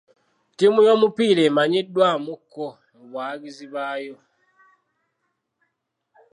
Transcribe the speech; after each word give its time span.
Ttiimu 0.51 0.79
y'omupiira 0.87 1.41
emanyiddwamuko 1.49 2.65
mu 2.95 3.05
bawagizi 3.13 3.65
baayo. 3.73 4.15